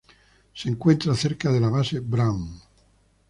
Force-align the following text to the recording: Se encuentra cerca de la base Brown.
Se 0.55 0.67
encuentra 0.67 1.13
cerca 1.13 1.51
de 1.51 1.59
la 1.59 1.69
base 1.69 1.99
Brown. 1.99 2.59